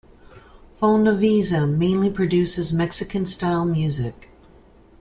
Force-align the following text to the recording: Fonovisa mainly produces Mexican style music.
Fonovisa 0.79 1.67
mainly 1.71 2.09
produces 2.09 2.73
Mexican 2.73 3.23
style 3.27 3.65
music. 3.65 4.29